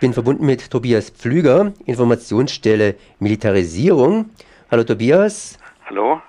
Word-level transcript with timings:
bin 0.00 0.14
verbunden 0.14 0.46
mit 0.46 0.70
Tobias 0.70 1.10
Pflüger, 1.10 1.72
Informationsstelle 1.84 2.94
Militarisierung. 3.18 4.30
Hallo 4.70 4.82
Tobias. 4.82 5.58
Hallo. 5.86 6.22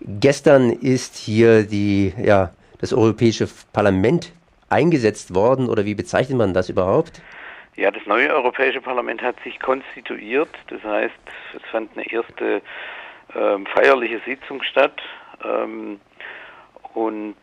Gestern 0.00 0.70
ist 0.70 1.16
hier 1.16 1.64
die, 1.64 2.14
ja, 2.22 2.52
das 2.78 2.92
Europäische 2.92 3.48
Parlament 3.72 4.32
eingesetzt 4.70 5.34
worden 5.34 5.68
oder 5.68 5.84
wie 5.84 5.96
bezeichnet 5.96 6.38
man 6.38 6.54
das 6.54 6.68
überhaupt? 6.68 7.20
Ja, 7.74 7.90
das 7.90 8.06
neue 8.06 8.32
Europäische 8.32 8.80
Parlament 8.80 9.22
hat 9.22 9.40
sich 9.42 9.58
konstituiert. 9.58 10.50
Das 10.68 10.82
heißt, 10.84 11.14
es 11.56 11.62
fand 11.72 11.90
eine 11.96 12.08
erste 12.08 12.62
ähm, 13.34 13.66
feierliche 13.74 14.20
Sitzung 14.24 14.62
statt 14.62 15.00
ähm, 15.44 15.98
und 16.92 17.34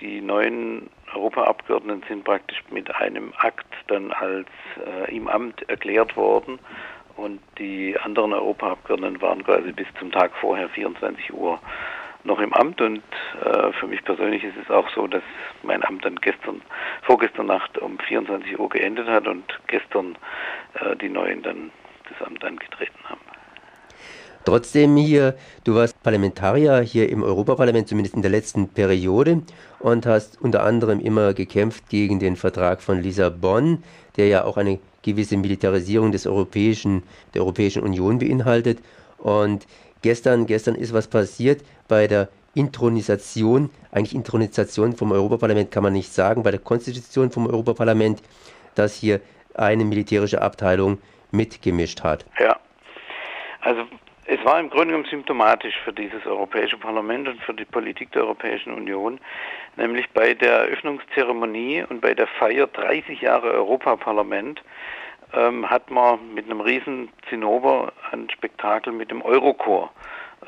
die 0.00 0.20
neuen 0.20 0.90
Europaabgeordneten 1.14 2.04
sind 2.08 2.24
praktisch 2.24 2.62
mit 2.70 2.94
einem 2.94 3.32
Akt 3.38 3.66
dann 3.88 4.12
als 4.12 4.48
äh, 4.84 5.14
im 5.14 5.28
Amt 5.28 5.68
erklärt 5.68 6.16
worden 6.16 6.58
und 7.16 7.40
die 7.58 7.96
anderen 7.98 8.32
Europaabgeordneten 8.32 9.20
waren 9.20 9.44
quasi 9.44 9.72
bis 9.72 9.86
zum 9.98 10.10
Tag 10.10 10.32
vorher 10.40 10.68
24 10.70 11.32
Uhr 11.34 11.60
noch 12.24 12.38
im 12.38 12.52
Amt 12.52 12.80
und 12.80 13.02
äh, 13.44 13.72
für 13.72 13.86
mich 13.86 14.04
persönlich 14.04 14.44
ist 14.44 14.56
es 14.62 14.70
auch 14.70 14.88
so, 14.90 15.06
dass 15.06 15.22
mein 15.62 15.84
Amt 15.84 16.04
dann 16.04 16.16
gestern, 16.16 16.62
vorgestern 17.02 17.46
Nacht 17.46 17.78
um 17.78 17.98
24 17.98 18.58
Uhr 18.58 18.68
geendet 18.68 19.08
hat 19.08 19.26
und 19.26 19.44
gestern 19.66 20.16
äh, 20.74 20.96
die 20.96 21.08
Neuen 21.08 21.42
dann 21.42 21.72
das 22.08 22.26
Amt 22.26 22.44
angetreten 22.44 22.98
haben. 23.04 23.21
Trotzdem 24.44 24.96
hier, 24.96 25.36
du 25.64 25.74
warst 25.74 26.02
Parlamentarier 26.02 26.80
hier 26.80 27.08
im 27.08 27.22
Europaparlament, 27.22 27.88
zumindest 27.88 28.16
in 28.16 28.22
der 28.22 28.30
letzten 28.30 28.68
Periode, 28.68 29.42
und 29.78 30.06
hast 30.06 30.40
unter 30.40 30.64
anderem 30.64 31.00
immer 31.00 31.32
gekämpft 31.32 31.88
gegen 31.88 32.18
den 32.18 32.36
Vertrag 32.36 32.82
von 32.82 33.00
Lissabon, 33.00 33.82
der 34.16 34.28
ja 34.28 34.44
auch 34.44 34.56
eine 34.56 34.78
gewisse 35.02 35.36
Militarisierung 35.36 36.12
des 36.12 36.26
Europäischen, 36.26 37.02
der 37.34 37.42
Europäischen 37.42 37.82
Union 37.82 38.18
beinhaltet. 38.18 38.78
Und 39.18 39.66
gestern, 40.02 40.46
gestern 40.46 40.74
ist 40.74 40.92
was 40.92 41.06
passiert 41.06 41.62
bei 41.88 42.06
der 42.06 42.28
Intronisation, 42.54 43.70
eigentlich 43.92 44.14
Intronisation 44.14 44.94
vom 44.94 45.12
Europaparlament 45.12 45.70
kann 45.70 45.82
man 45.82 45.92
nicht 45.92 46.12
sagen, 46.12 46.42
bei 46.42 46.50
der 46.50 46.60
Konstitution 46.60 47.30
vom 47.30 47.46
Europaparlament, 47.46 48.22
dass 48.74 48.94
hier 48.94 49.20
eine 49.54 49.84
militärische 49.84 50.42
Abteilung 50.42 50.98
mitgemischt 51.30 52.02
hat. 52.02 52.26
Ja. 52.38 52.58
Also 53.60 53.82
es 54.24 54.44
war 54.44 54.60
im 54.60 54.70
Grunde 54.70 54.88
genommen 54.88 55.08
symptomatisch 55.10 55.74
für 55.84 55.92
dieses 55.92 56.24
Europäische 56.26 56.76
Parlament 56.76 57.28
und 57.28 57.42
für 57.42 57.54
die 57.54 57.64
Politik 57.64 58.12
der 58.12 58.22
Europäischen 58.22 58.72
Union, 58.72 59.18
nämlich 59.76 60.08
bei 60.10 60.34
der 60.34 60.64
Eröffnungszeremonie 60.64 61.84
und 61.88 62.00
bei 62.00 62.14
der 62.14 62.26
Feier 62.26 62.68
30 62.68 63.20
Jahre 63.20 63.52
Europaparlament 63.52 64.62
ähm, 65.34 65.68
hat 65.68 65.90
man 65.90 66.34
mit 66.34 66.46
einem 66.46 66.60
riesen 66.60 67.08
Zinnober 67.28 67.92
ein 68.12 68.28
Spektakel 68.30 68.92
mit 68.92 69.10
dem 69.10 69.22
Eurochor 69.22 69.92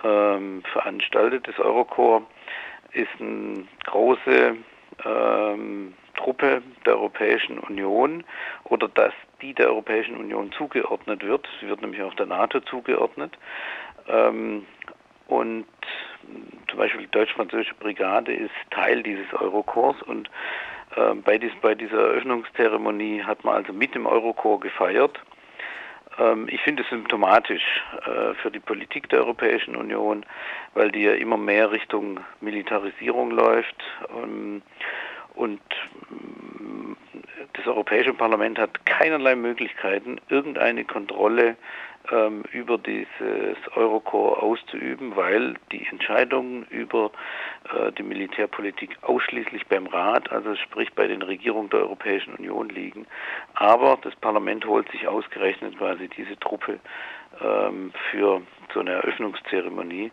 ähm, 0.05 0.63
veranstaltet. 0.73 1.49
Das 1.49 1.59
Eurochor 1.59 2.23
ist 2.93 3.09
eine 3.19 3.65
große 3.87 4.57
ähm, 5.05 5.95
Truppe 6.25 6.63
der 6.87 6.95
Europäischen 6.95 7.59
Union 7.59 8.25
oder 8.65 8.89
dass 8.89 9.13
die 9.43 9.53
der 9.53 9.69
Europäischen 9.69 10.17
Union 10.17 10.51
zugeordnet 10.53 11.23
wird. 11.23 11.47
Sie 11.61 11.69
wird 11.69 11.83
nämlich 11.83 12.03
auch 12.03 12.15
der 12.15 12.27
NATO 12.27 12.61
zugeordnet. 12.61 13.37
Ähm, 14.09 14.65
und 15.27 15.67
zum 16.69 16.79
Beispiel 16.79 17.03
die 17.03 17.11
deutsch-französische 17.11 17.75
Brigade 17.75 18.33
ist 18.33 18.55
Teil 18.71 19.03
dieses 19.03 19.33
Eurokorps 19.35 20.03
und 20.03 20.31
äh, 20.97 21.15
bei, 21.15 21.37
dies, 21.37 21.53
bei, 21.61 21.75
dieser 21.75 21.99
Eröffnungszeremonie 21.99 23.23
hat 23.23 23.45
man 23.45 23.57
also 23.57 23.73
mit 23.73 23.95
dem 23.95 24.07
Eurokorps 24.07 24.63
gefeiert. 24.63 25.21
Ähm, 26.19 26.47
ich 26.51 26.61
finde 26.63 26.83
es 26.83 26.89
symptomatisch 26.89 27.83
äh, 28.07 28.35
für 28.35 28.51
die 28.51 28.61
Politik 28.61 29.11
der 29.11 29.21
Europäischen 29.21 29.77
Union, 29.77 30.25
weil 30.73 30.91
die 30.91 31.03
ja 31.03 31.13
immer 31.13 31.37
mehr 31.37 31.71
Richtung 31.71 32.21
Militarisierung 32.41 33.31
läuft. 33.31 33.77
Ähm, 34.11 34.63
und 35.35 35.61
mm, 36.11 36.93
das 37.55 37.67
Europäische 37.67 38.15
Parlament 38.15 38.59
hat 38.59 38.85
keinerlei 38.87 39.37
Möglichkeiten, 39.37 40.21
irgendeine 40.29 40.85
Kontrolle 40.85 41.57
ähm, 42.13 42.45
über 42.53 42.79
dieses 42.79 43.57
Eurokorps 43.75 44.43
auszuüben, 44.43 45.17
weil 45.17 45.55
die 45.73 45.87
Entscheidungen 45.87 46.65
über 46.69 47.11
äh, 47.73 47.93
die 47.93 48.03
Militärpolitik 48.03 48.97
ausschließlich 49.03 49.67
beim 49.69 49.87
Rat, 49.87 50.31
also 50.31 50.55
sprich 50.57 50.93
bei 50.93 51.07
den 51.07 51.23
Regierungen 51.23 51.71
der 51.71 51.81
Europäischen 51.81 52.35
Union 52.35 52.69
liegen. 52.69 53.07
Aber 53.55 53.99
das 54.03 54.15
Parlament 54.17 54.67
holt 54.67 54.91
sich 54.91 55.09
ausgerechnet 55.09 55.79
quasi 55.79 56.09
diese 56.09 56.39
Truppe 56.39 56.79
ähm, 57.43 57.93
für 58.11 58.43
so 58.73 58.81
eine 58.81 58.93
Eröffnungszeremonie. 58.93 60.13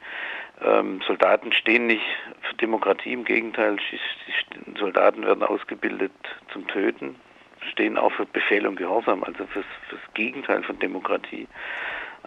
Ähm, 0.64 1.02
Soldaten 1.08 1.52
stehen 1.54 1.88
nicht 1.88 2.04
für 2.42 2.56
Demokratie, 2.56 3.14
im 3.14 3.26
Gegenteil, 3.26 3.78
die 3.92 4.80
Soldaten 4.80 5.26
werden 5.26 5.44
ausgebildet 5.44 6.12
zum 6.54 6.68
Töten, 6.68 7.16
stehen 7.72 7.98
auch 7.98 8.12
für 8.12 8.26
Befehl 8.26 8.68
und 8.68 8.76
Gehorsam, 8.76 9.24
also 9.24 9.46
fürs, 9.48 9.66
fürs 9.90 10.02
Gegenteil 10.14 10.64
von 10.64 10.78
Demokratie. 10.80 11.48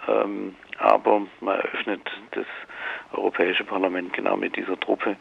Ähm, 0.09 0.57
aber 0.79 1.23
man 1.41 1.61
eröffnet 1.61 2.11
das 2.33 2.47
Europäische 3.13 3.65
Parlament 3.65 4.13
genau 4.13 4.37
mit 4.37 4.57
dieser 4.57 4.79
Truppe. 4.81 5.17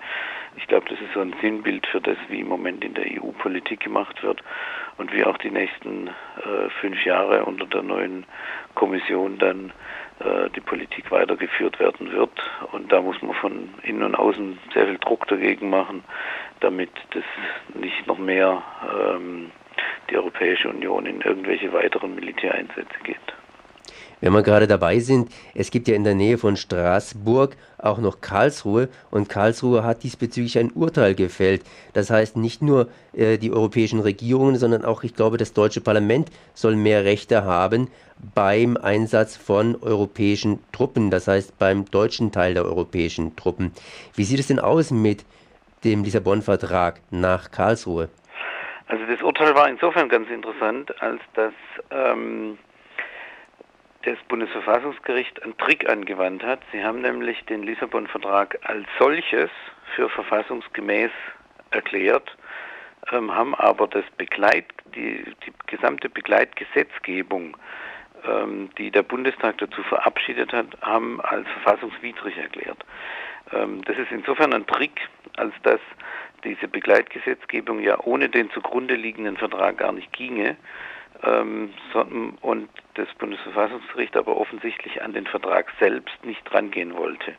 Ich 0.57 0.67
glaube, 0.67 0.89
das 0.89 0.99
ist 0.99 1.13
so 1.13 1.21
ein 1.21 1.35
Sinnbild 1.41 1.85
für 1.87 2.01
das, 2.01 2.17
wie 2.29 2.39
im 2.39 2.47
Moment 2.47 2.83
in 2.83 2.95
der 2.95 3.05
EU 3.05 3.31
Politik 3.31 3.81
gemacht 3.81 4.23
wird 4.23 4.41
und 4.97 5.13
wie 5.13 5.23
auch 5.23 5.37
die 5.37 5.51
nächsten 5.51 6.07
äh, 6.07 6.69
fünf 6.81 7.03
Jahre 7.05 7.45
unter 7.45 7.65
der 7.65 7.83
neuen 7.83 8.25
Kommission 8.75 9.37
dann 9.37 9.71
äh, 10.19 10.49
die 10.55 10.61
Politik 10.61 11.11
weitergeführt 11.11 11.79
werden 11.79 12.11
wird. 12.11 12.31
Und 12.71 12.91
da 12.91 13.01
muss 13.01 13.21
man 13.21 13.33
von 13.35 13.69
innen 13.83 14.03
und 14.03 14.15
außen 14.15 14.59
sehr 14.73 14.85
viel 14.85 14.97
Druck 14.99 15.27
dagegen 15.27 15.69
machen, 15.69 16.03
damit 16.59 16.91
das 17.11 17.23
nicht 17.73 18.07
noch 18.07 18.17
mehr 18.17 18.61
ähm, 18.83 19.51
die 20.09 20.17
Europäische 20.17 20.69
Union 20.69 21.05
in 21.05 21.21
irgendwelche 21.21 21.73
weiteren 21.73 22.15
Militäreinsätze 22.15 22.99
geht. 23.03 23.17
Wenn 24.23 24.31
wir 24.31 24.41
gerade 24.41 24.67
dabei 24.67 24.99
sind, 24.99 25.29
es 25.53 25.69
gibt 25.69 25.89
ja 25.89 25.95
in 25.95 26.05
der 26.05 26.15
Nähe 26.15 26.37
von 26.37 26.55
Straßburg 26.55 27.57
auch 27.77 27.97
noch 27.97 28.21
Karlsruhe 28.21 28.87
und 29.11 29.27
Karlsruhe 29.27 29.83
hat 29.83 30.03
diesbezüglich 30.03 30.57
ein 30.57 30.71
Urteil 30.71 31.13
gefällt. 31.13 31.63
Das 31.91 32.09
heißt, 32.09 32.37
nicht 32.37 32.61
nur 32.61 32.87
äh, 33.11 33.37
die 33.37 33.51
europäischen 33.51 33.99
Regierungen, 33.99 34.55
sondern 34.55 34.85
auch, 34.85 35.03
ich 35.03 35.13
glaube, 35.13 35.35
das 35.35 35.51
deutsche 35.51 35.81
Parlament 35.81 36.29
soll 36.53 36.77
mehr 36.77 37.03
Rechte 37.03 37.43
haben 37.43 37.89
beim 38.33 38.77
Einsatz 38.77 39.35
von 39.35 39.75
europäischen 39.81 40.59
Truppen, 40.71 41.11
das 41.11 41.27
heißt 41.27 41.59
beim 41.59 41.83
deutschen 41.83 42.31
Teil 42.31 42.53
der 42.53 42.63
europäischen 42.63 43.35
Truppen. 43.35 43.73
Wie 44.15 44.23
sieht 44.23 44.39
es 44.39 44.47
denn 44.47 44.59
aus 44.59 44.89
mit 44.89 45.25
dem 45.83 46.05
Lissabon-Vertrag 46.05 47.01
nach 47.11 47.51
Karlsruhe? 47.51 48.07
Also 48.87 49.03
das 49.05 49.21
Urteil 49.21 49.53
war 49.53 49.67
insofern 49.67 50.07
ganz 50.07 50.29
interessant, 50.29 50.93
als 51.01 51.19
dass 51.35 51.53
ähm, 51.91 52.57
das 54.03 54.17
Bundesverfassungsgericht 54.27 55.41
einen 55.43 55.57
Trick 55.57 55.89
angewandt 55.89 56.43
hat. 56.43 56.59
Sie 56.71 56.83
haben 56.83 57.01
nämlich 57.01 57.43
den 57.45 57.63
Lissabon-Vertrag 57.63 58.59
als 58.63 58.85
solches 58.99 59.49
für 59.95 60.09
verfassungsgemäß 60.09 61.11
erklärt, 61.71 62.35
ähm, 63.11 63.33
haben 63.33 63.55
aber 63.55 63.87
das 63.87 64.03
Begleit, 64.17 64.65
die, 64.95 65.23
die 65.45 65.53
gesamte 65.67 66.09
Begleitgesetzgebung, 66.09 67.57
ähm, 68.27 68.69
die 68.77 68.91
der 68.91 69.03
Bundestag 69.03 69.57
dazu 69.57 69.81
verabschiedet 69.83 70.51
hat, 70.53 70.67
haben 70.81 71.21
als 71.21 71.47
verfassungswidrig 71.49 72.37
erklärt. 72.37 72.83
Ähm, 73.51 73.83
das 73.85 73.97
ist 73.97 74.11
insofern 74.11 74.53
ein 74.53 74.67
Trick, 74.67 75.09
als 75.37 75.53
dass 75.63 75.79
diese 76.43 76.67
Begleitgesetzgebung 76.67 77.79
ja 77.79 77.97
ohne 78.01 78.27
den 78.27 78.51
zugrunde 78.51 78.95
liegenden 78.95 79.37
Vertrag 79.37 79.77
gar 79.77 79.93
nicht 79.93 80.11
ginge 80.11 80.57
ähm, 81.23 81.73
und 82.41 82.69
das 82.95 83.07
Bundesverfassungsgericht 83.17 84.15
aber 84.15 84.37
offensichtlich 84.37 85.01
an 85.01 85.13
den 85.13 85.27
Vertrag 85.27 85.71
selbst 85.79 86.23
nicht 86.23 86.53
rangehen 86.53 86.95
wollte. 86.95 87.33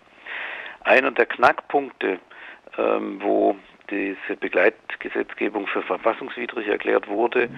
Einer 0.83 1.11
der 1.11 1.27
Knackpunkte, 1.27 2.19
ähm, 2.79 3.23
wo 3.23 3.57
diese 3.91 4.37
Begleitgesetzgebung 4.39 5.67
für 5.67 5.83
verfassungswidrig 5.83 6.69
erklärt 6.69 7.09
wurde, 7.09 7.51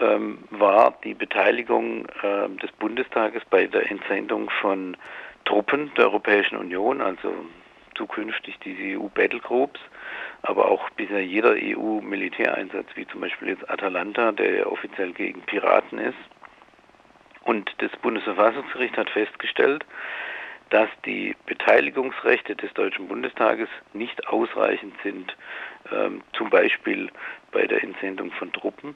ähm, 0.00 0.38
war 0.50 0.98
die 1.04 1.14
Beteiligung 1.14 2.06
äh, 2.22 2.48
des 2.60 2.72
Bundestages 2.72 3.42
bei 3.50 3.66
der 3.66 3.90
Entsendung 3.90 4.50
von 4.60 4.96
Truppen 5.44 5.92
der 5.96 6.06
Europäischen 6.06 6.56
Union, 6.56 7.00
also 7.00 7.32
zukünftig 7.94 8.58
diese 8.64 8.98
EU 8.98 9.08
Battlegroups, 9.08 9.80
aber 10.42 10.70
auch 10.70 10.88
bisher 10.90 11.24
jeder 11.24 11.52
EU-Militäreinsatz, 11.52 12.86
wie 12.94 13.06
zum 13.06 13.20
Beispiel 13.20 13.48
jetzt 13.48 13.68
Atalanta, 13.68 14.32
der 14.32 14.54
ja 14.54 14.66
offiziell 14.66 15.12
gegen 15.12 15.42
Piraten 15.42 15.98
ist. 15.98 16.18
Und 17.42 17.70
das 17.78 17.90
Bundesverfassungsgericht 18.02 18.96
hat 18.96 19.10
festgestellt, 19.10 19.84
dass 20.70 20.88
die 21.04 21.36
Beteiligungsrechte 21.46 22.54
des 22.54 22.72
Deutschen 22.74 23.08
Bundestages 23.08 23.68
nicht 23.92 24.28
ausreichend 24.28 24.94
sind, 25.02 25.36
ähm, 25.90 26.22
zum 26.32 26.48
Beispiel 26.48 27.10
bei 27.50 27.66
der 27.66 27.82
Entsendung 27.82 28.30
von 28.32 28.52
Truppen, 28.52 28.94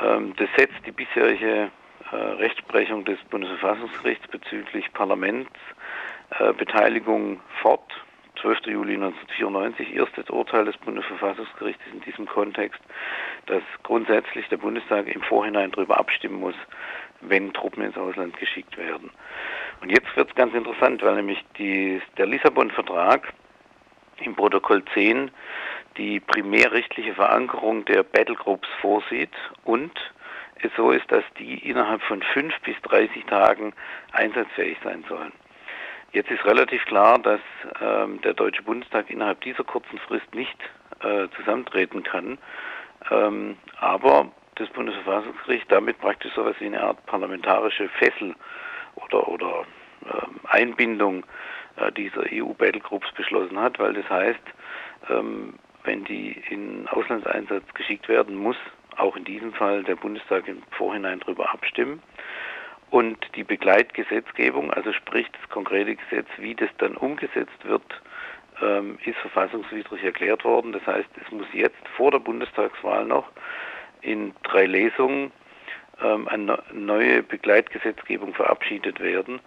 Ähm, 0.00 0.34
das 0.36 0.48
setzt 0.56 0.86
die 0.86 0.92
bisherige 0.92 1.72
äh, 2.12 2.16
Rechtsprechung 2.16 3.04
des 3.04 3.18
Bundesverfassungsgerichts 3.30 4.28
bezüglich 4.28 4.92
Parlamentsbeteiligung 4.92 7.34
äh, 7.34 7.38
fort. 7.60 8.04
12. 8.40 8.66
Juli 8.66 8.94
1994, 8.94 9.94
erstes 9.94 10.30
Urteil 10.30 10.64
des 10.64 10.76
Bundesverfassungsgerichts 10.78 11.82
in 11.92 12.00
diesem 12.00 12.26
Kontext, 12.26 12.80
dass 13.46 13.62
grundsätzlich 13.82 14.48
der 14.48 14.58
Bundestag 14.58 15.06
im 15.06 15.22
Vorhinein 15.22 15.70
darüber 15.70 15.98
abstimmen 15.98 16.40
muss, 16.40 16.54
wenn 17.20 17.52
Truppen 17.52 17.82
ins 17.82 17.96
Ausland 17.96 18.36
geschickt 18.38 18.76
werden. 18.76 19.10
Und 19.80 19.90
jetzt 19.90 20.14
wird 20.16 20.28
es 20.28 20.34
ganz 20.34 20.54
interessant, 20.54 21.02
weil 21.02 21.16
nämlich 21.16 21.44
die, 21.58 22.00
der 22.16 22.26
Lissabon-Vertrag 22.26 23.32
im 24.20 24.34
Protokoll 24.34 24.84
10 24.94 25.30
die 25.96 26.20
primärrechtliche 26.20 27.14
Verankerung 27.14 27.84
der 27.84 28.02
Battlegroups 28.02 28.68
vorsieht 28.80 29.34
und 29.64 29.92
es 30.62 30.70
so 30.76 30.90
ist, 30.90 31.10
dass 31.10 31.24
die 31.38 31.58
innerhalb 31.68 32.02
von 32.02 32.22
fünf 32.22 32.58
bis 32.62 32.76
30 32.82 33.24
Tagen 33.26 33.72
einsatzfähig 34.12 34.76
sein 34.82 35.04
sollen. 35.08 35.32
Jetzt 36.12 36.30
ist 36.30 36.44
relativ 36.44 36.84
klar, 36.86 37.18
dass 37.18 37.40
ähm, 37.80 38.20
der 38.22 38.34
Deutsche 38.34 38.62
Bundestag 38.62 39.10
innerhalb 39.10 39.40
dieser 39.42 39.64
kurzen 39.64 39.98
Frist 39.98 40.34
nicht 40.34 40.56
äh, 41.00 41.28
zusammentreten 41.36 42.02
kann. 42.02 42.38
Ähm, 43.10 43.56
aber 43.78 44.30
das 44.54 44.68
Bundesverfassungsgericht 44.70 45.70
damit 45.70 45.98
praktisch 46.00 46.32
so 46.34 46.42
etwas 46.42 46.60
wie 46.60 46.66
eine 46.66 46.82
Art 46.82 47.04
parlamentarische 47.06 47.88
Fessel 47.90 48.34
oder, 48.96 49.28
oder 49.28 49.64
äh, 50.06 50.48
Einbindung 50.48 51.24
äh, 51.76 51.92
dieser 51.92 52.24
EU-Battlegroups 52.32 53.12
beschlossen 53.12 53.60
hat, 53.60 53.78
weil 53.78 53.92
das 53.92 54.08
heißt, 54.08 54.40
ähm, 55.10 55.54
wenn 55.84 56.04
die 56.04 56.42
in 56.50 56.88
Auslandseinsatz 56.88 57.64
geschickt 57.74 58.08
werden, 58.08 58.34
muss 58.34 58.56
auch 58.96 59.16
in 59.16 59.24
diesem 59.24 59.52
Fall 59.52 59.84
der 59.84 59.96
Bundestag 59.96 60.48
im 60.48 60.62
Vorhinein 60.70 61.20
darüber 61.20 61.52
abstimmen. 61.52 62.02
Und 62.90 63.18
die 63.34 63.44
Begleitgesetzgebung, 63.44 64.72
also 64.72 64.92
sprich 64.92 65.26
das 65.32 65.48
konkrete 65.50 65.96
Gesetz, 65.96 66.28
wie 66.38 66.54
das 66.54 66.70
dann 66.78 66.96
umgesetzt 66.96 67.64
wird, 67.64 67.82
ähm, 68.62 68.98
ist 69.04 69.18
verfassungswidrig 69.18 70.02
erklärt 70.02 70.44
worden. 70.44 70.72
Das 70.72 70.86
heißt, 70.86 71.08
es 71.24 71.30
muss 71.30 71.46
jetzt 71.52 71.86
vor 71.96 72.10
der 72.10 72.18
Bundestagswahl 72.18 73.04
noch 73.04 73.30
in 74.00 74.32
drei 74.42 74.66
Lesungen 74.66 75.32
ähm, 76.02 76.28
eine 76.28 76.62
neue 76.72 77.22
Begleitgesetzgebung 77.22 78.34
verabschiedet 78.34 79.00
werden. 79.00 79.40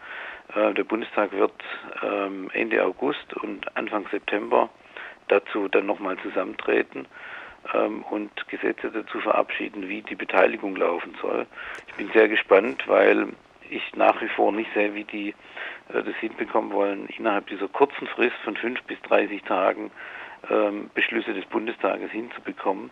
Äh, 0.56 0.74
der 0.74 0.84
Bundestag 0.84 1.32
wird 1.32 1.54
ähm, 2.04 2.50
Ende 2.54 2.84
August 2.84 3.34
und 3.42 3.76
Anfang 3.76 4.06
September 4.12 4.70
dazu 5.30 5.68
dann 5.68 5.86
nochmal 5.86 6.18
zusammentreten 6.20 7.08
ähm, 7.74 8.04
und 8.04 8.32
Gesetze 8.48 8.92
dazu 8.92 9.20
verabschieden, 9.20 9.88
wie 9.88 10.02
die 10.02 10.16
Beteiligung 10.16 10.76
laufen 10.76 11.16
soll. 11.22 11.46
Ich 11.88 11.94
bin 11.96 12.10
sehr 12.14 12.28
gespannt, 12.28 12.84
weil 12.88 13.28
ich 13.70 13.96
nach 13.96 14.22
wie 14.22 14.28
vor 14.28 14.52
nicht 14.52 14.72
sehe, 14.74 14.94
wie 14.94 15.06
die 15.06 15.30
äh, 15.90 16.04
das 16.04 16.16
hinbekommen 16.20 16.72
wollen, 16.72 17.08
innerhalb 17.18 17.48
dieser 17.48 17.68
kurzen 17.68 18.08
Frist 18.08 18.36
von 18.44 18.56
fünf 18.56 18.82
bis 18.84 19.02
30 19.04 19.44
Tagen 19.44 19.92
ähm, 20.50 20.90
Beschlüsse 20.94 21.34
des 21.34 21.46
Bundestages 21.46 22.12
hinzubekommen. 22.12 22.90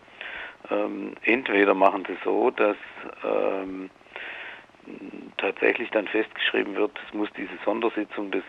Ähm, 0.69 1.13
entweder 1.23 1.73
machen 1.73 2.05
sie 2.07 2.17
so, 2.23 2.51
dass 2.51 2.77
ähm, 3.23 3.89
tatsächlich 5.37 5.89
dann 5.91 6.07
festgeschrieben 6.07 6.75
wird, 6.75 6.91
es 7.07 7.13
muss 7.13 7.29
diese 7.37 7.57
Sondersitzung 7.63 8.31
des 8.31 8.43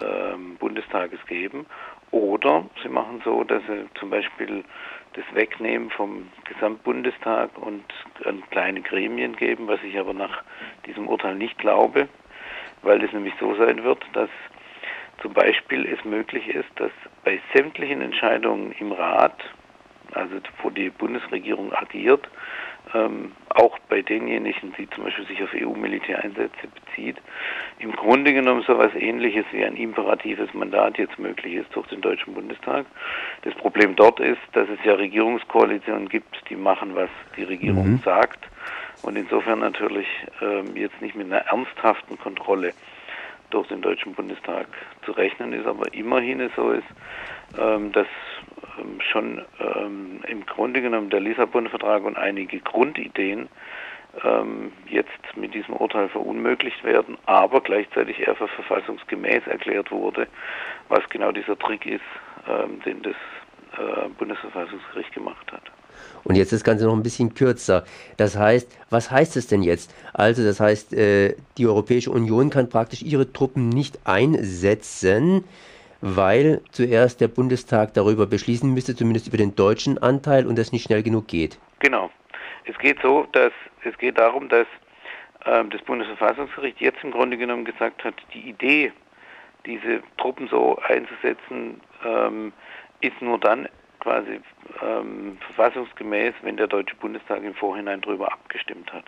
ähm, 0.00 0.56
Bundestages 0.56 1.18
geben, 1.26 1.66
oder 2.10 2.64
sie 2.82 2.88
machen 2.88 3.20
so, 3.24 3.44
dass 3.44 3.62
sie 3.66 3.86
zum 3.98 4.10
Beispiel 4.10 4.64
das 5.14 5.24
Wegnehmen 5.34 5.90
vom 5.90 6.28
Gesamtbundestag 6.44 7.56
und 7.58 7.84
an 8.24 8.42
kleine 8.50 8.80
Gremien 8.82 9.36
geben, 9.36 9.66
was 9.68 9.82
ich 9.82 9.98
aber 9.98 10.12
nach 10.12 10.42
diesem 10.86 11.08
Urteil 11.08 11.34
nicht 11.34 11.58
glaube, 11.58 12.08
weil 12.82 13.02
es 13.02 13.12
nämlich 13.12 13.34
so 13.40 13.54
sein 13.56 13.84
wird, 13.84 14.04
dass 14.12 14.30
zum 15.22 15.32
Beispiel 15.32 15.86
es 15.86 16.04
möglich 16.04 16.48
ist, 16.48 16.68
dass 16.76 16.92
bei 17.24 17.40
sämtlichen 17.54 18.00
Entscheidungen 18.00 18.72
im 18.72 18.92
Rat, 18.92 19.38
also 20.12 20.36
wo 20.62 20.70
die 20.70 20.90
Bundesregierung 20.90 21.72
agiert, 21.72 22.28
ähm, 22.94 23.32
auch 23.50 23.78
bei 23.88 24.02
denjenigen, 24.02 24.74
die 24.76 24.88
zum 24.90 25.04
Beispiel 25.04 25.26
sich 25.26 25.42
auf 25.42 25.50
EU-Militäreinsätze 25.54 26.68
bezieht, 26.74 27.16
im 27.78 27.92
Grunde 27.92 28.32
genommen 28.32 28.62
so 28.66 28.74
etwas 28.74 28.94
ähnliches 28.94 29.44
wie 29.52 29.64
ein 29.64 29.76
imperatives 29.76 30.52
Mandat 30.54 30.98
jetzt 30.98 31.18
möglich 31.18 31.54
ist 31.54 31.74
durch 31.74 31.86
den 31.88 32.00
Deutschen 32.00 32.34
Bundestag. 32.34 32.86
Das 33.42 33.54
Problem 33.54 33.96
dort 33.96 34.20
ist, 34.20 34.40
dass 34.52 34.68
es 34.68 34.78
ja 34.84 34.94
Regierungskoalitionen 34.94 36.08
gibt, 36.08 36.42
die 36.48 36.56
machen, 36.56 36.94
was 36.94 37.10
die 37.36 37.44
Regierung 37.44 37.92
mhm. 37.92 38.00
sagt 38.04 38.40
und 39.02 39.16
insofern 39.16 39.60
natürlich 39.60 40.08
ähm, 40.40 40.76
jetzt 40.76 41.00
nicht 41.00 41.14
mit 41.14 41.26
einer 41.26 41.46
ernsthaften 41.46 42.18
Kontrolle 42.18 42.72
durch 43.50 43.68
den 43.68 43.80
Deutschen 43.80 44.14
Bundestag 44.14 44.66
zu 45.04 45.12
rechnen 45.12 45.52
ist, 45.52 45.66
aber 45.66 45.92
immerhin 45.94 46.50
so 46.54 46.70
ist, 46.70 46.84
ähm, 47.58 47.92
dass 47.92 48.06
schon 49.10 49.42
ähm, 49.60 50.20
im 50.26 50.46
Grunde 50.46 50.80
genommen 50.82 51.10
der 51.10 51.20
Lissabon-Vertrag 51.20 52.04
und 52.04 52.16
einige 52.16 52.60
Grundideen 52.60 53.48
ähm, 54.24 54.72
jetzt 54.88 55.36
mit 55.36 55.54
diesem 55.54 55.74
Urteil 55.74 56.08
verunmöglicht 56.08 56.82
werden, 56.84 57.18
aber 57.26 57.60
gleichzeitig 57.60 58.20
eher 58.20 58.34
für 58.34 58.48
verfassungsgemäß 58.48 59.46
erklärt 59.46 59.90
wurde, 59.90 60.26
was 60.88 61.08
genau 61.10 61.32
dieser 61.32 61.58
Trick 61.58 61.86
ist, 61.86 62.00
ähm, 62.48 62.80
den 62.84 63.02
das 63.02 63.16
äh, 63.78 64.08
Bundesverfassungsgericht 64.18 65.12
gemacht 65.12 65.52
hat. 65.52 65.62
Und 66.24 66.36
jetzt 66.36 66.52
das 66.52 66.64
Ganze 66.64 66.84
noch 66.84 66.94
ein 66.94 67.02
bisschen 67.02 67.34
kürzer. 67.34 67.84
Das 68.16 68.36
heißt, 68.36 68.76
was 68.90 69.10
heißt 69.10 69.36
es 69.36 69.46
denn 69.46 69.62
jetzt? 69.62 69.94
Also, 70.12 70.44
das 70.44 70.60
heißt, 70.60 70.92
äh, 70.94 71.36
die 71.56 71.66
Europäische 71.66 72.10
Union 72.10 72.50
kann 72.50 72.68
praktisch 72.68 73.02
ihre 73.02 73.32
Truppen 73.32 73.68
nicht 73.68 74.06
einsetzen, 74.06 75.44
weil 76.00 76.62
zuerst 76.70 77.20
der 77.20 77.28
Bundestag 77.28 77.94
darüber 77.94 78.26
beschließen 78.26 78.72
müsste, 78.72 78.94
zumindest 78.94 79.28
über 79.28 79.36
den 79.36 79.54
deutschen 79.54 79.98
Anteil, 79.98 80.46
und 80.46 80.58
das 80.58 80.72
nicht 80.72 80.84
schnell 80.84 81.02
genug 81.02 81.28
geht. 81.28 81.58
Genau. 81.80 82.10
Es 82.64 82.78
geht 82.78 82.98
so, 83.02 83.26
dass 83.32 83.52
es 83.84 83.96
geht 83.98 84.18
darum, 84.18 84.48
dass 84.48 84.66
ähm, 85.46 85.70
das 85.70 85.80
Bundesverfassungsgericht 85.82 86.80
jetzt 86.80 87.02
im 87.02 87.10
Grunde 87.10 87.36
genommen 87.36 87.64
gesagt 87.64 88.04
hat, 88.04 88.14
die 88.34 88.48
Idee, 88.48 88.92
diese 89.66 90.02
Truppen 90.18 90.48
so 90.48 90.78
einzusetzen, 90.86 91.80
ähm, 92.04 92.52
ist 93.00 93.20
nur 93.20 93.38
dann 93.38 93.68
quasi 94.00 94.40
ähm, 94.82 95.38
verfassungsgemäß, 95.40 96.34
wenn 96.42 96.56
der 96.56 96.66
Deutsche 96.66 96.96
Bundestag 96.96 97.42
im 97.42 97.54
Vorhinein 97.54 98.00
darüber 98.00 98.32
abgestimmt 98.32 98.92
hat. 98.92 99.04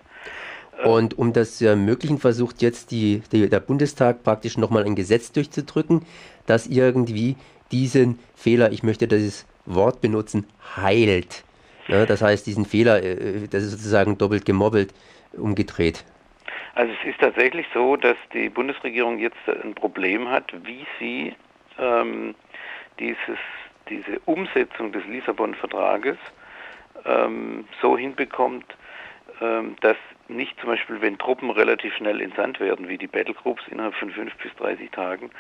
Und 0.85 1.19
um 1.19 1.33
das 1.33 1.59
zu 1.59 1.67
ermöglichen, 1.67 2.19
versucht 2.19 2.63
jetzt 2.63 2.91
die, 2.91 3.23
die, 3.33 3.49
der 3.49 3.61
Bundestag 3.61 4.23
praktisch 4.23 4.57
nochmal 4.57 4.85
ein 4.85 4.95
Gesetz 4.95 5.33
durchzudrücken, 5.33 6.07
das 6.47 6.67
irgendwie 6.67 7.37
diesen 7.71 8.19
Fehler, 8.35 8.73
ich 8.73 8.83
möchte 8.83 9.07
dieses 9.07 9.47
Wort 9.67 10.01
benutzen, 10.01 10.47
heilt. 10.77 11.45
Ja, 11.89 12.07
das 12.07 12.23
heißt, 12.23 12.47
diesen 12.47 12.65
Fehler, 12.65 13.03
äh, 13.03 13.49
das 13.49 13.65
ist 13.65 13.73
sozusagen 13.73 14.17
doppelt 14.17 14.45
gemobbelt, 14.45 14.95
umgedreht. 15.33 16.05
Also 16.75 16.93
es 17.03 17.11
ist 17.11 17.21
tatsächlich 17.21 17.67
so, 17.75 17.97
dass 17.97 18.17
die 18.33 18.49
Bundesregierung 18.49 19.19
jetzt 19.19 19.37
ein 19.49 19.75
Problem 19.75 20.29
hat, 20.29 20.53
wie 20.65 20.87
sie 20.99 21.35
ähm, 21.79 22.35
dieses, 22.99 23.39
diese 23.89 24.21
Umsetzung 24.27 24.93
des 24.93 25.05
Lissabon-Vertrages 25.07 26.17
ähm, 27.05 27.65
so 27.83 27.99
hinbekommt, 27.99 28.67
ähm, 29.41 29.77
dass 29.81 29.97
nicht 30.37 30.59
zum 30.61 30.71
Beispiel, 30.71 31.01
wenn 31.01 31.19
Truppen 31.19 31.51
relativ 31.51 31.95
schnell 31.95 32.21
entsandt 32.21 32.61
werden, 32.61 32.89
wie 32.89 32.99
die 32.99 33.07
Battlegroups 33.07 33.63
innerhalb 33.71 33.95
von 33.95 34.11
fünf 34.11 34.35
bis 34.37 34.55
30 34.57 34.91
Tagen, 34.91 35.31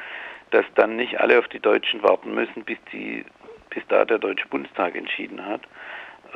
dass 0.50 0.64
dann 0.74 0.96
nicht 0.96 1.20
alle 1.20 1.38
auf 1.38 1.48
die 1.48 1.60
Deutschen 1.60 2.02
warten 2.02 2.34
müssen, 2.34 2.64
bis, 2.64 2.78
die, 2.92 3.24
bis 3.70 3.82
da 3.88 4.04
der 4.04 4.18
Deutsche 4.18 4.48
Bundestag 4.48 4.96
entschieden 4.96 5.44
hat. 5.44 5.62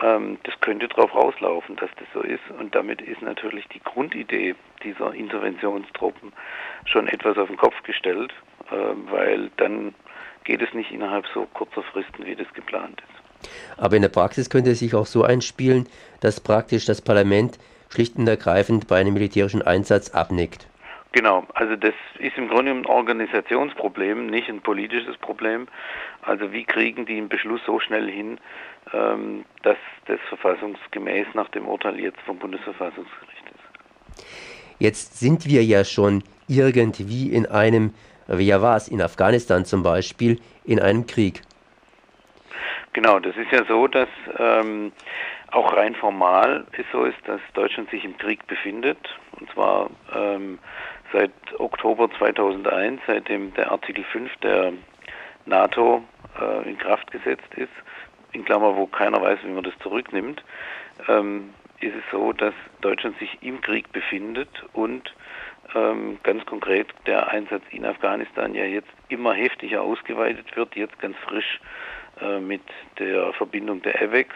Ähm, 0.03 0.39
das 0.45 0.59
könnte 0.61 0.89
darauf 0.89 1.15
rauslaufen, 1.15 1.77
dass 1.77 1.91
das 1.99 2.09
so 2.13 2.21
ist. 2.21 2.43
Und 2.59 2.75
damit 2.75 3.03
ist 3.03 3.23
natürlich 3.23 3.67
die 3.69 3.81
Grundidee 3.81 4.55
dieser 4.83 5.13
Interventionstruppen 5.15 6.33
schon 6.85 7.09
etwas 7.09 7.37
auf 7.39 7.49
den 7.49 7.57
Kopf 7.57 7.81
gestellt, 7.83 8.33
äh, 8.71 8.75
weil 9.11 9.51
dann 9.57 9.95
geht 10.45 10.63
es 10.63 10.73
nicht 10.75 10.91
innerhalb 10.91 11.27
so 11.33 11.47
kurzer 11.55 11.83
Fristen, 11.83 12.27
wie 12.27 12.37
das 12.37 12.53
geplant 12.53 13.01
ist. 13.01 13.49
Aber 13.79 13.97
in 13.97 14.03
der 14.03 14.09
Praxis 14.09 14.51
könnte 14.51 14.71
es 14.71 14.79
sich 14.79 14.95
auch 14.95 15.07
so 15.07 15.23
einspielen, 15.23 15.89
dass 16.21 16.41
praktisch 16.41 16.87
das 16.87 17.03
Parlament 17.03 17.59
schlicht 17.95 18.17
und 18.17 18.27
ergreifend 18.27 18.89
bei 18.89 19.01
einem 19.01 19.15
militärischen 19.15 19.63
Einsatz 19.63 20.11
abnickt. 20.11 20.67
Genau, 21.13 21.47
also 21.55 21.77
das 21.77 21.95
ist 22.19 22.37
im 22.37 22.49
Grunde 22.49 22.73
ein 22.73 22.87
Organisationsproblem, 22.87 24.27
nicht 24.27 24.49
ein 24.49 24.61
politisches 24.61 25.17
Problem. 25.19 25.69
Also 26.23 26.53
wie 26.53 26.65
kriegen 26.65 27.07
die 27.07 27.19
einen 27.19 27.29
Beschluss 27.29 27.61
so 27.65 27.79
schnell 27.79 28.11
hin, 28.11 28.39
ähm, 28.93 29.45
dass 29.63 29.77
das 30.07 30.19
verfassungsgemäß 30.29 31.29
nach 31.35 31.49
dem 31.51 31.69
Urteil 31.69 32.01
jetzt 32.01 32.19
vom 32.27 32.39
Bundesverfassungsgericht 32.39 33.45
ist. 33.47 34.27
Jetzt 34.81 35.21
sind 35.21 35.47
wir 35.47 35.63
ja 35.63 35.85
schon 35.85 36.25
irgendwie 36.49 37.31
in 37.33 37.47
einem, 37.47 37.95
wie 38.27 38.49
ja 38.49 38.61
war 38.61 38.77
es, 38.77 38.89
in 38.89 39.01
Afghanistan 39.01 39.65
zum 39.65 39.85
Beispiel, 39.85 40.41
in 40.65 40.81
einem 40.81 41.07
Krieg. 41.07 41.43
Genau, 42.93 43.21
das 43.21 43.37
ist 43.37 43.53
ja 43.53 43.65
so, 43.67 43.87
dass 43.87 44.09
ähm, 44.39 44.93
auch 45.55 45.77
rein 45.77 45.95
formal 45.95 46.67
es 46.73 46.85
so 46.93 47.05
ist, 47.05 47.19
dass 47.27 47.41
Deutschland 47.55 47.91
sich 47.91 48.05
im 48.05 48.17
Krieg 48.19 48.47
befindet. 48.47 48.99
Und 49.39 49.51
zwar 49.53 49.91
ähm, 50.15 50.59
seit 51.13 51.33
Oktober 51.59 52.11
2001, 52.19 53.01
seitdem 53.07 53.55
der 53.55 53.71
Artikel 53.71 54.05
5 54.05 54.37
der 54.39 54.73
NATO 55.47 56.03
äh, 56.41 56.69
in 56.69 56.79
Kraft 56.79 57.11
gesetzt 57.11 57.55
ist, 57.57 57.73
in 58.33 58.45
Klammer, 58.45 58.77
wo 58.77 58.87
keiner 58.87 59.21
weiß, 59.21 59.39
wie 59.45 59.53
man 59.53 59.63
das 59.63 59.79
zurücknimmt, 59.81 60.43
ähm, 61.09 61.55
ist 61.81 61.95
es 61.95 62.05
so, 62.11 62.33
dass 62.33 62.55
Deutschland 62.81 63.19
sich 63.19 63.39
im 63.43 63.61
Krieg 63.61 63.93
befindet 63.93 64.49
und 64.73 65.15
ähm, 65.75 66.19
ganz 66.23 66.45
konkret 66.47 66.89
der 67.07 67.29
Einsatz 67.29 67.63
in 67.71 67.85
Afghanistan 67.85 68.55
ja 68.55 68.65
jetzt 68.65 68.91
immer 69.09 69.35
heftiger 69.35 69.83
ausgeweitet 69.83 70.57
wird, 70.57 70.75
jetzt 70.77 70.99
ganz 70.99 71.17
frisch 71.19 71.61
äh, 72.21 72.39
mit 72.39 72.63
der 72.99 73.33
Verbindung 73.35 73.83
der 73.83 74.01
AVEX, 74.03 74.35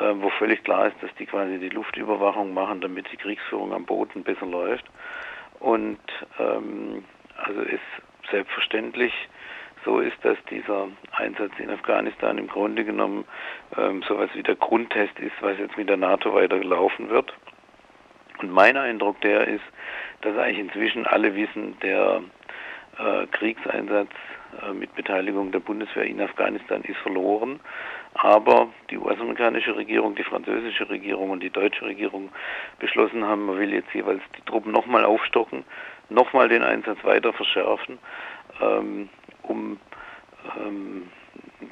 wo 0.00 0.30
völlig 0.30 0.62
klar 0.64 0.88
ist, 0.88 0.96
dass 1.02 1.14
die 1.18 1.26
quasi 1.26 1.58
die 1.58 1.68
Luftüberwachung 1.68 2.54
machen, 2.54 2.80
damit 2.80 3.10
die 3.12 3.16
Kriegsführung 3.16 3.72
am 3.72 3.84
Boden 3.84 4.22
besser 4.22 4.46
läuft. 4.46 4.84
Und 5.60 5.98
ähm, 6.38 7.04
also 7.36 7.60
ist 7.62 7.80
selbstverständlich 8.30 9.12
so 9.84 10.00
ist, 10.00 10.16
dass 10.22 10.36
dieser 10.50 10.88
Einsatz 11.12 11.52
in 11.58 11.70
Afghanistan 11.70 12.38
im 12.38 12.48
Grunde 12.48 12.84
genommen 12.84 13.24
ähm, 13.76 14.02
sowas 14.02 14.28
wie 14.34 14.42
der 14.42 14.56
Grundtest 14.56 15.18
ist, 15.18 15.34
was 15.40 15.58
jetzt 15.58 15.76
mit 15.76 15.88
der 15.88 15.96
NATO 15.96 16.34
weitergelaufen 16.34 17.08
wird. 17.08 17.32
Und 18.38 18.52
mein 18.52 18.76
Eindruck 18.76 19.20
der 19.20 19.48
ist, 19.48 19.64
dass 20.20 20.36
eigentlich 20.36 20.58
inzwischen 20.58 21.06
alle 21.06 21.34
wissen, 21.34 21.78
der 21.80 22.22
äh, 22.98 23.26
Kriegseinsatz 23.28 24.10
äh, 24.62 24.72
mit 24.72 24.94
Beteiligung 24.94 25.52
der 25.52 25.60
Bundeswehr 25.60 26.04
in 26.04 26.20
Afghanistan 26.20 26.82
ist 26.82 26.98
verloren. 26.98 27.60
Aber 28.14 28.68
die 28.90 28.98
US-amerikanische 28.98 29.76
Regierung, 29.76 30.14
die 30.14 30.24
französische 30.24 30.88
Regierung 30.88 31.30
und 31.30 31.40
die 31.40 31.50
deutsche 31.50 31.84
Regierung 31.84 32.30
beschlossen 32.78 33.24
haben, 33.24 33.46
man 33.46 33.58
will 33.58 33.72
jetzt 33.72 33.92
jeweils 33.94 34.22
die 34.36 34.42
Truppen 34.42 34.72
nochmal 34.72 35.04
aufstocken, 35.04 35.64
nochmal 36.08 36.48
den 36.48 36.62
Einsatz 36.62 36.98
weiter 37.04 37.32
verschärfen, 37.32 37.98
ähm, 38.60 39.08
um 39.42 39.78
ähm, 40.56 41.08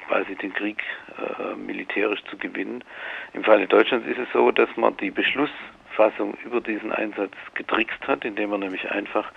quasi 0.06 0.34
den 0.36 0.52
Krieg 0.52 0.82
äh, 1.18 1.54
militärisch 1.56 2.22
zu 2.30 2.36
gewinnen. 2.36 2.84
Im 3.32 3.44
Falle 3.44 3.66
Deutschlands 3.66 4.06
ist 4.06 4.18
es 4.18 4.28
so, 4.32 4.50
dass 4.50 4.68
man 4.76 4.96
die 4.98 5.10
Beschluss 5.10 5.50
Fassung 5.96 6.36
über 6.44 6.60
diesen 6.60 6.92
Einsatz 6.92 7.32
getrickst 7.54 8.06
hat, 8.06 8.24
indem 8.24 8.52
er 8.52 8.58
nämlich 8.58 8.90
einfach 8.90 9.32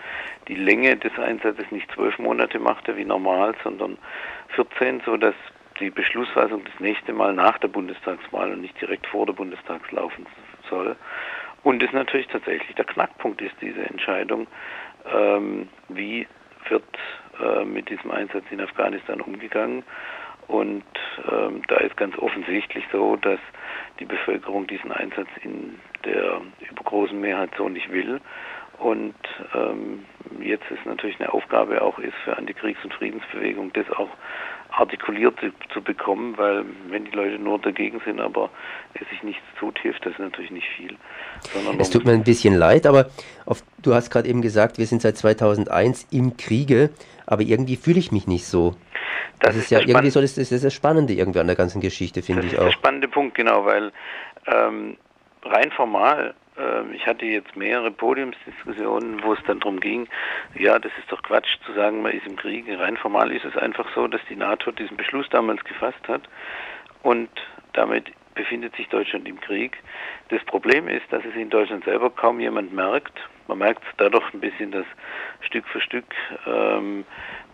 die 0.47 0.55
Länge 0.55 0.97
des 0.97 1.17
Einsatzes 1.17 1.71
nicht 1.71 1.89
zwölf 1.93 2.19
Monate 2.19 2.59
machte 2.59 2.97
wie 2.97 3.05
normal, 3.05 3.55
sondern 3.63 3.97
14, 4.49 5.01
so 5.05 5.15
dass 5.15 5.35
die 5.79 5.89
Beschlussfassung 5.89 6.63
das 6.65 6.79
nächste 6.79 7.13
Mal 7.13 7.33
nach 7.33 7.57
der 7.59 7.67
Bundestagswahl 7.67 8.51
und 8.51 8.61
nicht 8.61 8.79
direkt 8.79 9.07
vor 9.07 9.25
der 9.25 9.33
Bundestags 9.33 9.91
laufen 9.91 10.25
soll. 10.69 10.95
Und 11.63 11.83
es 11.83 11.91
natürlich 11.91 12.27
tatsächlich 12.27 12.75
der 12.75 12.85
Knackpunkt 12.85 13.41
ist, 13.41 13.55
diese 13.61 13.81
Entscheidung, 13.81 14.47
ähm, 15.13 15.67
wie 15.89 16.27
wird 16.69 16.83
äh, 17.41 17.65
mit 17.65 17.89
diesem 17.89 18.11
Einsatz 18.11 18.45
in 18.51 18.61
Afghanistan 18.61 19.21
umgegangen. 19.21 19.83
Und 20.47 20.83
ähm, 21.31 21.61
da 21.67 21.77
ist 21.77 21.95
ganz 21.95 22.17
offensichtlich 22.17 22.83
so, 22.91 23.15
dass 23.17 23.39
die 23.99 24.05
Bevölkerung 24.05 24.65
diesen 24.67 24.91
Einsatz 24.91 25.27
in 25.43 25.79
der 26.05 26.41
übergroßen 26.71 27.19
Mehrheit 27.19 27.51
so 27.57 27.69
nicht 27.69 27.91
will. 27.91 28.19
Und 28.79 29.15
ähm, 29.53 30.05
jetzt 30.39 30.63
ist 30.71 30.85
natürlich 30.85 31.19
eine 31.19 31.33
Aufgabe 31.33 31.81
auch 31.81 31.99
ist 31.99 32.13
für 32.23 32.37
Antikriegs- 32.37 32.83
und 32.83 32.93
Friedensbewegung, 32.93 33.73
das 33.73 33.89
auch 33.91 34.09
artikuliert 34.71 35.37
zu, 35.39 35.51
zu, 35.73 35.81
bekommen, 35.81 36.37
weil 36.37 36.63
wenn 36.89 37.03
die 37.05 37.11
Leute 37.11 37.39
nur 37.39 37.59
dagegen 37.59 37.99
sind, 38.05 38.21
aber 38.21 38.49
es 38.93 39.07
sich 39.09 39.23
nichts 39.23 39.43
tut, 39.59 39.77
hilft 39.79 40.05
das 40.05 40.13
natürlich 40.19 40.51
nicht 40.51 40.67
viel. 40.77 40.95
es 41.79 41.89
tut 41.89 42.05
mir 42.05 42.13
ein 42.13 42.23
bisschen 42.23 42.55
leid, 42.55 42.85
aber 42.85 43.09
auf, 43.45 43.63
du 43.81 43.93
hast 43.93 44.11
gerade 44.11 44.29
eben 44.29 44.41
gesagt, 44.41 44.77
wir 44.77 44.85
sind 44.85 45.01
seit 45.01 45.17
2001 45.17 46.07
im 46.11 46.37
Kriege, 46.37 46.91
aber 47.25 47.41
irgendwie 47.41 47.75
fühle 47.75 47.99
ich 47.99 48.11
mich 48.11 48.27
nicht 48.27 48.45
so. 48.45 48.75
Das, 49.39 49.49
das 49.49 49.55
ist, 49.55 49.63
ist 49.63 49.71
ja 49.71 49.79
irgendwie 49.79 50.11
so 50.11 50.21
das, 50.21 50.35
das 50.35 50.51
ist 50.51 50.63
das 50.63 50.73
Spannende 50.73 51.13
irgendwie 51.13 51.39
an 51.39 51.47
der 51.47 51.55
ganzen 51.55 51.81
Geschichte, 51.81 52.21
finde 52.21 52.45
ich 52.45 52.53
auch. 52.53 52.65
Das 52.65 52.67
ist 52.67 52.75
der 52.75 52.79
spannende 52.79 53.07
Punkt, 53.07 53.35
genau, 53.35 53.65
weil 53.65 53.91
ähm, 54.45 54.97
rein 55.43 55.71
formal, 55.71 56.35
ich 56.93 57.05
hatte 57.05 57.25
jetzt 57.25 57.55
mehrere 57.55 57.91
Podiumsdiskussionen, 57.91 59.23
wo 59.23 59.33
es 59.33 59.39
dann 59.47 59.59
darum 59.59 59.79
ging, 59.79 60.07
ja, 60.55 60.79
das 60.79 60.91
ist 60.99 61.11
doch 61.11 61.21
Quatsch 61.23 61.57
zu 61.65 61.73
sagen, 61.73 62.01
man 62.01 62.11
ist 62.11 62.27
im 62.27 62.35
Krieg. 62.35 62.65
Rein 62.77 62.97
formal 62.97 63.31
ist 63.31 63.45
es 63.45 63.55
einfach 63.55 63.87
so, 63.95 64.07
dass 64.07 64.21
die 64.29 64.35
NATO 64.35 64.71
diesen 64.71 64.97
Beschluss 64.97 65.27
damals 65.29 65.63
gefasst 65.63 66.07
hat 66.07 66.23
und 67.03 67.29
damit 67.73 68.11
befindet 68.35 68.75
sich 68.75 68.87
Deutschland 68.89 69.27
im 69.27 69.39
Krieg. 69.39 69.77
Das 70.29 70.43
Problem 70.45 70.87
ist, 70.87 71.05
dass 71.11 71.23
es 71.25 71.35
in 71.35 71.49
Deutschland 71.49 71.83
selber 71.85 72.09
kaum 72.09 72.39
jemand 72.39 72.73
merkt. 72.73 73.17
Man 73.47 73.57
merkt 73.57 73.83
dadurch 73.97 74.33
ein 74.33 74.39
bisschen, 74.39 74.71
dass 74.71 74.85
Stück 75.41 75.67
für 75.67 75.81
Stück 75.81 76.05
ähm, 76.45 77.05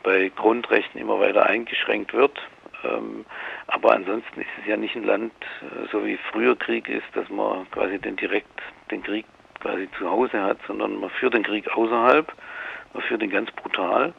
bei 0.03 0.29
Grundrechten 0.35 0.99
immer 0.99 1.19
weiter 1.19 1.45
eingeschränkt 1.45 2.13
wird. 2.13 2.37
Ähm, 2.83 3.25
aber 3.67 3.93
ansonsten 3.93 4.41
ist 4.41 4.49
es 4.61 4.67
ja 4.67 4.77
nicht 4.77 4.95
ein 4.95 5.03
Land, 5.03 5.33
äh, 5.61 5.87
so 5.91 6.05
wie 6.05 6.17
früher 6.31 6.55
Krieg 6.55 6.87
ist, 6.89 7.05
dass 7.13 7.29
man 7.29 7.69
quasi 7.71 7.99
den 7.99 8.15
direkt 8.15 8.61
den 8.91 9.03
Krieg 9.03 9.25
quasi 9.59 9.89
zu 9.97 10.09
Hause 10.09 10.41
hat, 10.41 10.57
sondern 10.67 10.99
man 10.99 11.09
führt 11.09 11.33
den 11.33 11.43
Krieg 11.43 11.67
außerhalb, 11.75 12.31
man 12.93 13.03
führt 13.03 13.23
ihn 13.23 13.31
ganz 13.31 13.51
brutal. 13.51 14.13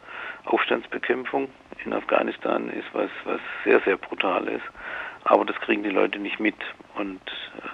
Aufstandsbekämpfung 0.45 1.49
in 1.85 1.93
Afghanistan 1.93 2.69
ist 2.71 2.87
was, 2.93 3.11
was 3.25 3.41
sehr, 3.65 3.81
sehr 3.81 3.97
brutal 3.97 4.47
ist. 4.49 4.65
Aber 5.25 5.45
das 5.45 5.57
kriegen 5.61 5.83
die 5.83 5.91
Leute 5.91 6.19
nicht 6.19 6.39
mit. 6.39 6.57
Und 6.95 7.21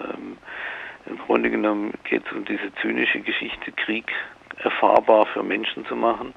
ähm, 0.01 0.37
im 1.05 1.17
Grunde 1.19 1.49
genommen 1.49 1.93
geht 2.03 2.25
es 2.25 2.31
um 2.31 2.45
diese 2.45 2.73
zynische 2.81 3.19
Geschichte, 3.19 3.71
Krieg 3.73 4.11
erfahrbar 4.57 5.25
für 5.27 5.43
Menschen 5.43 5.85
zu 5.85 5.95
machen 5.95 6.33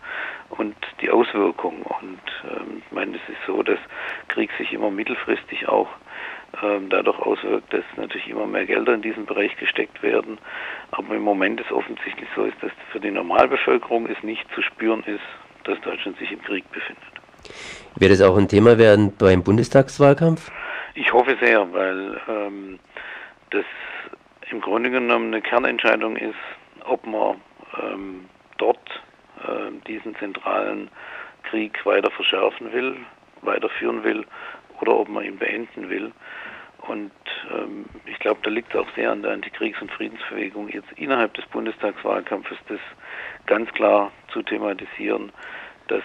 und 0.51 0.77
die 1.01 1.11
Auswirkungen. 1.11 1.83
Und 1.83 2.21
ähm, 2.45 2.83
ich 2.85 2.93
meine, 2.93 3.17
es 3.17 3.29
ist 3.29 3.39
so, 3.47 3.63
dass 3.63 3.79
Krieg 4.29 4.51
sich 4.59 4.73
immer 4.73 4.91
mittelfristig 4.91 5.69
auch 5.69 5.89
ähm, 6.63 6.89
dadurch 6.89 7.19
auswirkt, 7.19 7.73
dass 7.73 7.85
natürlich 7.97 8.29
immer 8.29 8.47
mehr 8.47 8.67
Gelder 8.67 8.95
in 8.95 9.03
diesen 9.03 9.27
Bereich 9.27 9.57
gesteckt 9.57 10.03
werden. 10.03 10.39
Aber 10.91 11.15
im 11.15 11.23
Moment 11.23 11.61
ist 11.61 11.73
offensichtlich 11.73 12.29
so, 12.35 12.45
ist, 12.45 12.63
dass 12.63 12.73
für 12.93 13.01
die 13.01 13.11
Normalbevölkerung 13.11 14.07
es 14.07 14.23
nicht 14.23 14.47
zu 14.55 14.63
spüren 14.63 15.03
ist, 15.05 15.25
dass 15.65 15.81
Deutschland 15.81 16.19
sich 16.19 16.33
im 16.33 16.43
Krieg 16.43 16.65
befindet. 16.73 17.03
Wird 17.97 18.13
es 18.13 18.23
auch 18.23 18.37
ein 18.37 18.49
Thema 18.49 18.79
werden 18.79 19.15
beim 19.17 19.43
Bundestagswahlkampf? 19.43 20.51
Ich 20.95 21.13
hoffe 21.13 21.37
sehr, 21.41 21.73
weil 21.73 22.21
ähm, 22.29 22.79
das 23.51 23.65
im 24.51 24.61
Grunde 24.61 24.91
genommen 24.91 25.33
eine 25.33 25.43
Kernentscheidung 25.43 26.17
ist, 26.17 26.35
ob 26.85 27.07
man 27.07 27.37
ähm, 27.83 28.27
dort 28.59 28.89
äh, 29.41 29.73
diesen 29.87 30.17
zentralen 30.17 30.91
Krieg 31.45 31.85
weiter 31.85 32.11
verschärfen 32.11 32.73
will, 32.73 32.97
weiterführen 33.43 34.03
will 34.05 34.25
oder 34.81 34.97
ob 34.97 35.09
man 35.09 35.25
ihn 35.25 35.39
beenden 35.39 35.89
will. 35.89 36.13
Und 36.89 37.13
ähm, 37.53 37.87
ich 38.07 38.19
glaube, 38.19 38.41
da 38.43 38.51
liegt 38.51 38.75
es 38.75 38.81
auch 38.81 38.89
sehr 38.95 39.11
an 39.11 39.23
der 39.23 39.33
Antikriegs- 39.33 39.81
und 39.81 39.91
Friedensbewegung, 39.91 40.69
jetzt 40.69 40.91
innerhalb 40.97 41.35
des 41.35 41.45
Bundestagswahlkampfes 41.47 42.59
das 42.69 42.79
ganz 43.47 43.71
klar 43.73 44.13
zu 44.33 44.43
thematisieren, 44.43 45.33
dass 45.89 46.05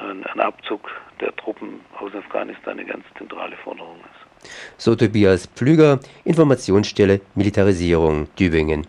ein, 0.00 0.24
ein 0.26 0.40
Abzug 0.40 0.90
der 1.20 1.34
Truppen 1.36 1.80
aus 1.98 2.14
Afghanistan 2.14 2.78
eine 2.78 2.84
ganz 2.84 3.04
zentrale 3.16 3.56
Forderung 3.56 3.96
ist. 4.00 4.50
So 4.76 4.94
Tobias 4.94 5.46
Pflüger, 5.46 6.00
Informationsstelle 6.24 7.20
Militarisierung 7.34 8.28
Tübingen. 8.36 8.86